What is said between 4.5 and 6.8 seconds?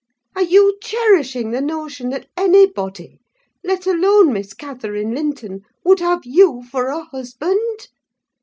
Catherine Linton, would have you